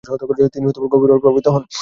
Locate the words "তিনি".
0.53-0.65